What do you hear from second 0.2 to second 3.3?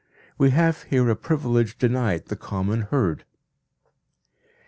We have here a privilege denied the common herd.